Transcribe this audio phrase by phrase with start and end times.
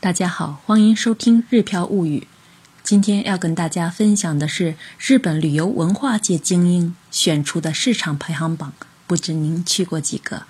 [0.00, 2.20] 大家好，欢迎收听《日漂物语》。
[2.84, 8.72] 今天要跟大家分享的是日本旅游文化界精英选出的市场排行榜。
[9.08, 10.44] 不知您去过几个？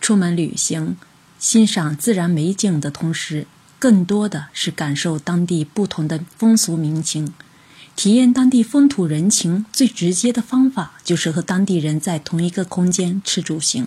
[0.00, 0.96] 出门旅行，
[1.38, 3.46] 欣赏自然美景的同时，
[3.78, 7.34] 更多的是感受当地不同的风俗民情。
[7.94, 13.86] 体验当地风土人情最直接的方法，就是和当地人在同一个空间吃住行。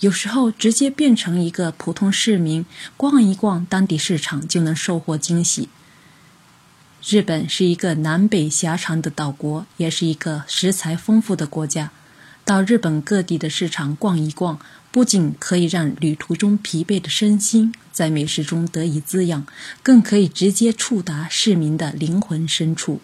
[0.00, 2.64] 有时候直接变成一个普通市民，
[2.96, 5.68] 逛一逛当地市场就能收获惊喜。
[7.02, 11.90] 日本是一个南北狭长的岛国，也是一个食材丰富的国家。
[12.44, 14.58] 到日本各地的市场逛一逛，
[14.90, 19.46] 不仅可以让旅途中疲惫的身心在美食中得以滋养，
[19.82, 23.00] 更可以直接触达市民的灵魂深处。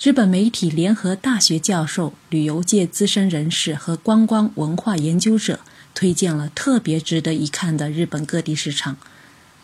[0.00, 5.60] 日本媒体联合大学教授、旅游界资深人士和观光文化研究者。
[5.92, 8.96] 推荐了特别值得一看的日本各地市场，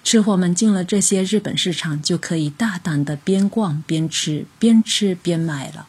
[0.04, 5.86] 吃货们进了这些日本市场，就可以大胆的边逛边吃，边吃边买了。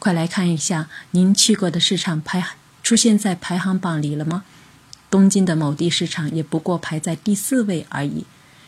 [0.00, 2.44] 快来看一下您去过的市场排
[2.82, 4.42] 出现在排行榜里了吗？
[5.08, 8.26] 东京的某地市场也不过排在第四位而已。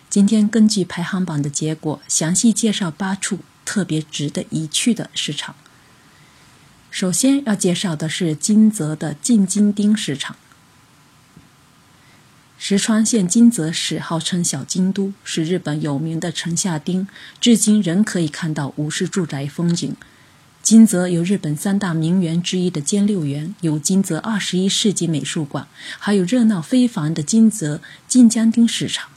[0.08, 5.54] 今天根据排行榜的结果，详细介绍八处特别值得一去的市场。
[6.90, 10.36] 首先要介绍的是金泽的进京町市场。
[12.58, 17.06] 石川县金泽市号称“小京都”，是日本有名的城下町，
[17.38, 19.94] 至今仍可以看到武士住宅风景。
[20.62, 29.10] 金泽有日本三大名园之一的兼六园，有金泽二十一世纪美术馆，还有热闹非凡的金泽近江町市场。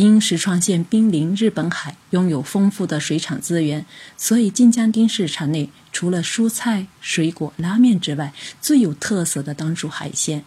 [0.00, 3.84] 因石川县濒临日本海，拥有丰富的水产资源，
[4.16, 10.42] 所以近江町市场内除了蔬菜、水果、拉面之外，最有特色的当属海鲜。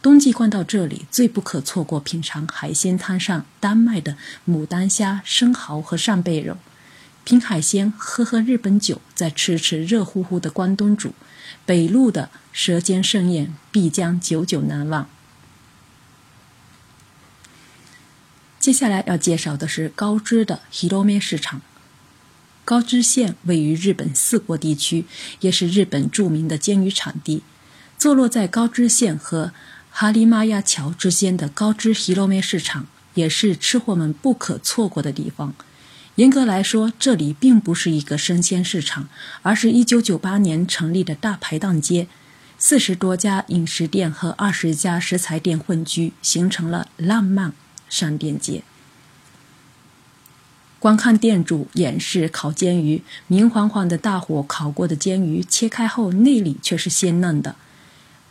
[0.00, 4.16] 冬季逛到这里，最不可错过品尝海鲜摊上单卖的
[4.48, 6.56] 牡丹虾、生蚝和扇贝肉，
[7.24, 11.12] 品海鲜，喝喝日本酒，再吃吃热乎乎的关东煮，
[11.66, 15.08] 北路的舌尖盛宴必将久久难忘。
[18.62, 21.62] 接下来要介绍的是高知的 Hirome 市场。
[22.64, 25.04] 高知县位于日本四国地区，
[25.40, 27.42] 也是日本著名的煎鱼产地，
[27.98, 29.52] 坐落在高知县和。
[29.90, 35.54] 哈利玛亚桥之间的高知希罗梅市场也是吃货们不可错过的地方。
[36.14, 39.08] 严格来说，这里并不是一个生鲜市场，
[39.42, 42.06] 而是一九九八年成立的大排档街，
[42.56, 47.52] 四十多家饮食店和二十家食材店混居，形成了浪漫
[47.92, 48.62] 商店街。
[50.80, 57.54] 观看店主演示烤煎鱼，明晃晃的大火烤过的煎鱼，切开后内里却是鲜嫩的。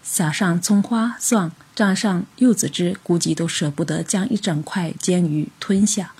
[0.03, 6.13] 撒上葱花蒜，蘸上柚子汁，估计都舍不得将一整块煎鱼吞下。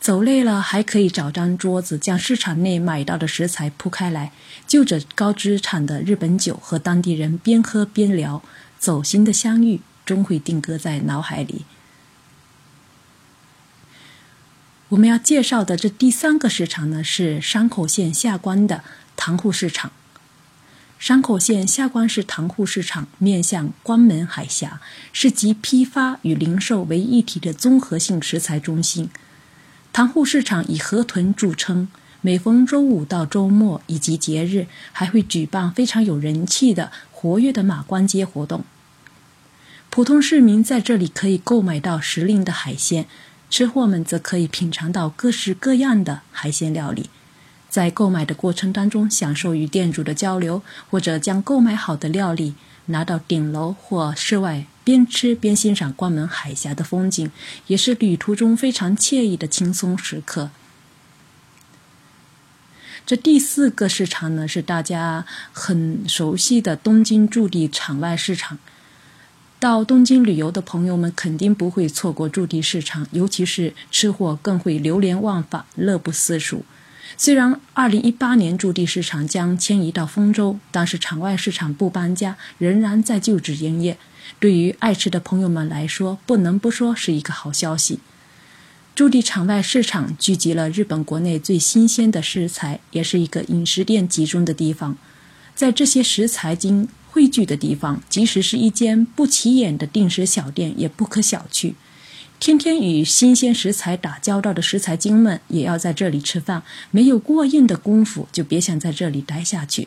[0.00, 4.32] 走累了，还可以找张桌子，将市场内买到的食材铺开来，
[4.66, 8.42] 就着高知产的日本酒，和当地人边喝边聊，
[8.78, 11.64] 走心的相遇终会定格在脑海里。
[14.94, 18.84] 我们要介绍的这第三个市场呢，是山口县下关的
[19.16, 19.90] 塘户市场。
[21.00, 24.80] 山口县下关市塘户市场面向关门海峡，
[25.12, 29.10] 是集批发与零售为一体的综合性食材中心。
[29.92, 31.88] 塘户市场以河豚著称，
[32.20, 38.64] 每逢周五到周末以及节日，还会举办非常有人气的活跃的马关街活动。
[39.90, 43.06] 普通市民在这里可以购买到时令的海鲜，
[43.50, 47.08] 吃货们则可以品尝到各式各样的海鲜料理。
[47.68, 52.54] 在购买的过程当中，享受与店主的交流，或者将购买好的料理
[52.86, 57.30] 拿到顶楼或室外，边吃边欣赏关门海峡的风景，
[57.66, 60.50] 也是旅途中非常惬意的轻松时刻。
[63.04, 68.58] 这第四个市场呢，是大家很熟悉的东京驻地场外市场。
[69.64, 76.66] 到东京旅游的朋友们肯定不会错过驻地市场，尤其是吃货更会流连忘返，乐不思蜀。
[77.16, 83.96] 虽然2018年驻地市场将迁移到丰州，但是场外市场不搬家，仍然在就职营业。
[84.38, 88.00] 对于爱吃的朋友们来说，不能不说是一个好消息。
[88.94, 94.98] 驻地场外市场聚集了日本国内最新鲜的食材，也是一个饮食店集中的地方。
[95.54, 101.74] 在这些食材经汇聚的地方，即使是一间不起眼的定时小店，也不可小觑。
[102.40, 109.86] 天天与新鲜食材打交道的食材精们也要在这里吃饭，没有过硬的功夫就别想在这里待下去。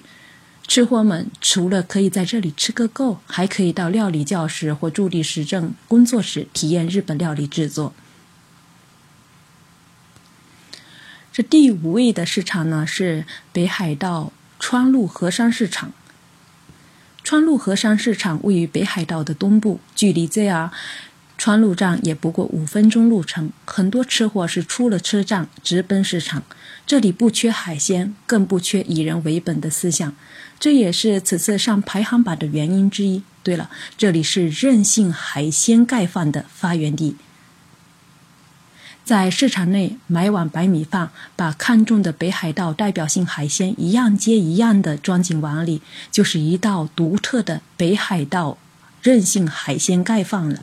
[0.69, 7.93] 吃货们除了可以在这里吃个够，还可以到料理教室或驻地实证工作室体验日本料理制作。
[11.33, 14.31] 这第五位的市场呢是北海道
[14.61, 15.91] 川路河山市场。
[17.29, 20.69] 川路河山市场位于北海道的东部，距离 JR
[21.37, 23.51] 川路站也不过五分钟路程。
[23.65, 26.43] 很多吃货是出了车站直奔市场。
[26.85, 30.15] 这里不缺海鲜，更不缺以人为本的思想，
[30.57, 33.21] 这也是此次上排行榜的原因之一。
[33.43, 37.17] 对了，这里是任性海鲜盖饭的发源地。
[39.07, 45.81] 在市场内买碗白米饭，把看中的北海道代表性海鲜一样接一样的装进碗里，
[46.11, 48.57] 就是一道独特的北海道
[49.01, 50.61] 任性海鲜盖饭了。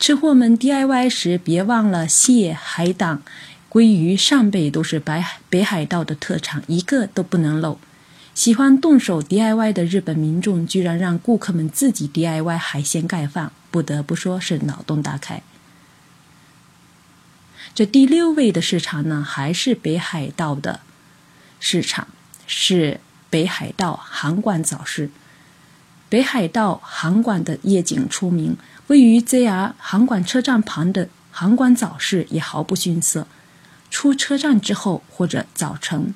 [0.00, 3.22] 吃货们 DIY 时别忘了蟹、海胆。
[3.70, 7.78] 鲑鱼、扇贝都是北北海道的特产，一个都不能漏。
[8.34, 15.40] 喜欢动手 DIY 的日本民众，居然让顾客们自己 DIY 海鲜盖饭，不得不说是脑洞大开。
[17.74, 20.80] 这第六位的市场呢，还是北海道的
[21.58, 22.08] 市场，
[22.46, 23.00] 是
[23.30, 25.10] 北海道函馆早市。
[26.08, 28.56] 北海道函馆的夜景出名，
[28.88, 33.26] 位于 JR 函馆车站旁的函馆早市也毫不逊色。
[33.90, 36.14] 出车站之后，或者早晨，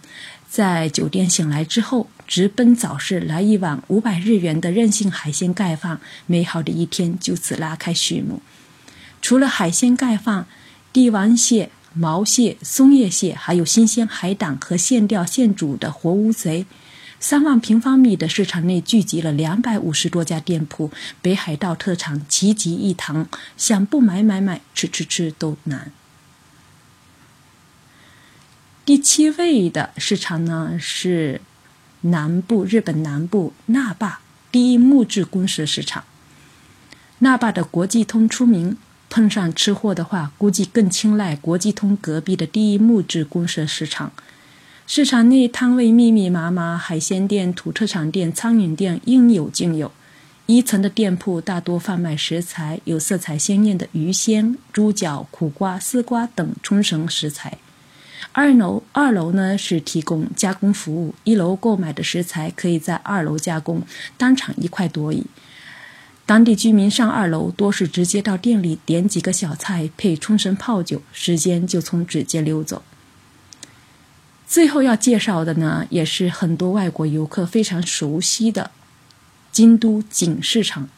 [0.49, 8.43] 在酒店醒来之后，直奔早市来一碗五百日元的任性海鲜盖饭，美好的一天就此拉开序幕。
[9.23, 10.47] 除了海鲜盖饭，
[10.97, 16.65] 帝王蟹、毛蟹、松叶蟹，还有新鲜海胆和现钓现煮的活乌贼。
[17.21, 20.91] 三万平方米的市场内聚集了两百五十多家店铺，
[21.21, 23.29] 北海道特产齐集一堂，
[23.59, 25.93] 想不买买买，吃吃吃都难。
[28.87, 31.43] 第七位的市场呢是
[32.01, 36.05] 南部日本南部那霸第一木质公社市场。
[37.19, 38.79] 那霸的国际通出名，
[39.09, 44.13] 碰上吃货的话，估计更青睐国际通隔壁的第一木质公社市场。
[44.87, 49.91] 市场内摊位密密麻麻，海鲜店、土特产店、餐饮店应有尽有。
[50.47, 57.59] 一层的店铺大多贩卖食材，有色彩鲜艳的鱼鲜、猪脚、苦瓜、丝瓜等冲绳食材。
[58.31, 63.83] 二楼二楼呢是提供加工服务，一楼购买的食材可以在二楼加工，
[64.17, 65.25] 当场一块多一。
[66.27, 72.83] 当地居民上二楼多是直接到店里点几个小菜配冲绳泡酒，时间就从指尖溜走。
[74.45, 78.73] 最后要介绍的呢，也是很多外国游客非常熟悉的
[79.53, 80.89] 京都景市场。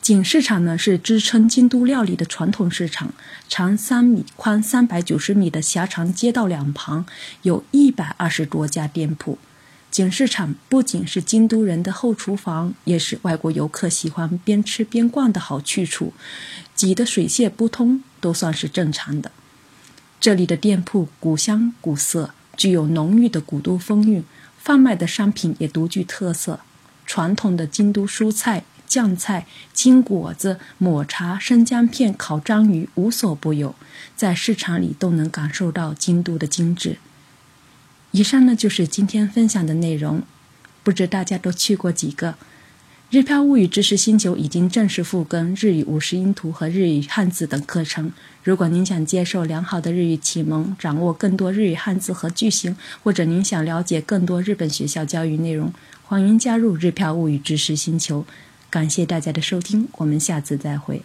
[0.00, 3.12] 景市场呢是支撑京都料理的传统市场，
[3.48, 7.04] 长三米、宽三百九十米的狭长街道两旁
[7.42, 9.38] 有一百二十多家店铺。
[9.98, 16.12] 景市场不仅是京都人的后厨房，也是外国游客喜欢边吃边逛的好去处。
[16.76, 19.32] 挤得水泄不通都算是正常的。
[20.20, 24.22] 这里的店铺古香古色，具有浓郁的古都风韵，
[24.56, 26.60] 贩卖的商品也独具特色，
[27.04, 28.62] 传统的京都蔬菜。
[28.86, 33.74] 酱菜、金果子、抹茶、生姜片、烤章鱼无所不有，
[34.16, 36.96] 在市场里都能感受到京都的精致。
[38.12, 40.22] 以上呢就是今天分享的内容，
[40.82, 42.34] 不知大家都去过几个？
[43.10, 48.12] 日漂物语知识星球已经正式复更日语五十音图和日语汉字等课程。
[48.44, 55.72] 如果您想接受良好的日语启蒙，掌握更多日语汉字和句型，或者您想了解更多日本学校教育内容，
[56.04, 58.26] 欢迎加入日漂物语知识星球。
[58.68, 61.02] 感谢大家的收听，我们下次再会。